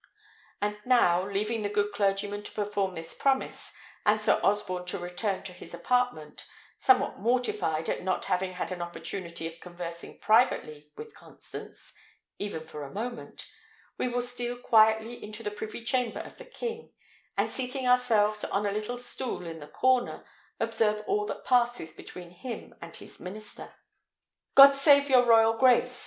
[0.59, 3.71] And now, leaving the good clergyman to perform this promise,
[4.03, 8.81] and Sir Osborne to return to his apartment, somewhat mortified at not having had an
[8.81, 11.93] opportunity of conversing privately with Constance,
[12.39, 13.45] even for a moment,
[13.99, 16.91] we will steal quietly into the privy chamber of the king,
[17.37, 20.25] and seating ourselves on a little stool in the corner,
[20.59, 23.75] observe all that passes between him and his minister.
[24.55, 25.99] "God save your royal grace!"